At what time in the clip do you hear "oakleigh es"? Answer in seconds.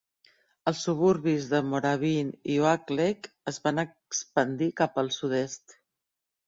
2.65-3.63